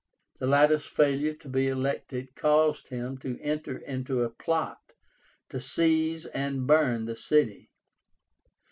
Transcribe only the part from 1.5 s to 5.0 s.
elected caused him to enter into a plot